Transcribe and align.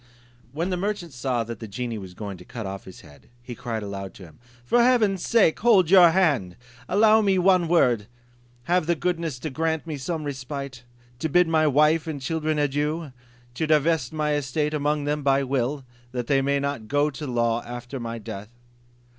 ]When 0.51 0.71
the 0.71 0.77
merchant 0.77 1.13
saw 1.13 1.43
that 1.43 1.59
the 1.59 1.67
genie 1.67 1.99
was 1.99 2.15
going 2.15 2.37
to 2.37 2.43
cut 2.43 2.65
off 2.65 2.85
his 2.85 3.01
head, 3.01 3.29
he 3.39 3.53
cried 3.53 3.83
out 3.83 3.83
aloud 3.83 4.13
to 4.15 4.23
him, 4.23 4.39
"For 4.65 4.81
heaven's 4.81 5.21
sake 5.23 5.59
hold 5.59 5.91
your 5.91 6.09
hand! 6.09 6.55
Allow 6.89 7.21
me 7.21 7.37
one 7.37 7.67
word. 7.67 8.07
Have 8.63 8.87
the 8.87 8.95
goodness 8.95 9.37
to 9.37 9.51
grant 9.51 9.85
me 9.85 9.97
some 9.97 10.23
respite, 10.23 10.85
to 11.19 11.29
bid 11.29 11.47
my 11.47 11.67
wife 11.67 12.07
and 12.07 12.19
children 12.19 12.57
adieu, 12.57 12.99
and 13.03 13.11
to 13.53 13.67
divide 13.67 14.11
my 14.11 14.33
estate 14.33 14.73
among 14.73 15.03
them 15.03 15.21
by 15.21 15.43
will, 15.43 15.85
that 16.13 16.25
they 16.25 16.41
may 16.41 16.59
not 16.59 16.87
go 16.87 17.11
to 17.11 17.27
law 17.27 17.61
after 17.63 17.99
my 17.99 18.17
death. 18.17 18.49